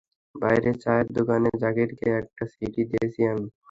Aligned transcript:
বাইরে 0.35 0.71
চায়ের 0.83 1.07
দোকানে 1.17 1.49
জাকিরকে 1.61 2.07
একটা 2.19 2.43
চিঠি 2.53 2.81
দিয়েছি 2.91 3.21
আমি। 3.31 3.45